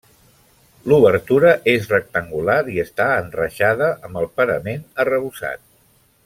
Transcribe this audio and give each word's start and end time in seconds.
L'obertura 0.93 1.51
és 1.73 1.85
rectangular 1.91 2.57
i 2.77 2.81
està 2.85 3.07
enreixada, 3.19 3.91
amb 4.09 4.19
el 4.23 4.27
parament 4.41 4.83
arrebossat. 5.05 5.63